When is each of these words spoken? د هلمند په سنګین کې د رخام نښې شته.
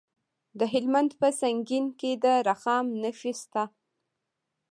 د 0.59 0.61
هلمند 0.73 1.11
په 1.19 1.27
سنګین 1.41 1.85
کې 1.99 2.11
د 2.23 2.25
رخام 2.49 2.85
نښې 3.01 3.33
شته. 3.41 3.63